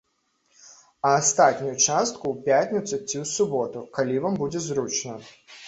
А 1.09 1.11
астатнюю 1.17 1.73
частку 1.87 2.23
ў 2.33 2.49
пятніцу 2.49 2.93
ці 3.07 3.15
ў 3.23 3.29
суботу, 3.35 3.79
калі 4.01 4.15
вам 4.27 4.33
будзе 4.43 4.67
зручна. 4.73 5.13